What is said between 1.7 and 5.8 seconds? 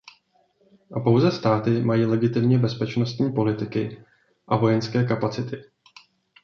mají legitimně bezpečnostní politiky a vojenské kapacity.